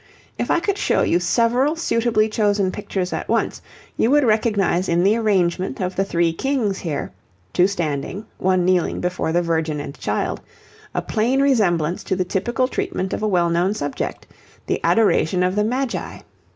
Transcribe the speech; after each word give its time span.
If 0.39 0.49
I 0.49 0.59
could 0.59 0.79
show 0.79 1.03
you 1.03 1.19
several 1.19 1.75
suitably 1.75 2.27
chosen 2.27 2.71
pictures 2.71 3.13
at 3.13 3.29
once, 3.29 3.61
you 3.97 4.09
would 4.09 4.23
recognize 4.23 4.89
in 4.89 5.03
the 5.03 5.15
arrangement 5.15 5.79
of 5.79 5.95
the 5.95 6.03
three 6.03 6.33
Kings 6.33 6.79
here 6.79 7.11
(two 7.53 7.67
standing, 7.67 8.25
one 8.39 8.65
kneeling 8.65 8.99
before 8.99 9.31
the 9.31 9.43
Virgin 9.43 9.79
and 9.79 9.95
Child) 9.99 10.41
a 10.95 11.03
plain 11.03 11.39
resemblance 11.39 12.03
to 12.05 12.15
the 12.15 12.25
typical 12.25 12.67
treatment 12.67 13.13
of 13.13 13.21
a 13.21 13.27
well 13.27 13.51
known 13.51 13.75
subject 13.75 14.25
the 14.65 14.81
Adoration 14.83 15.43
of 15.43 15.55
the 15.55 15.63
Magi. 15.63 16.21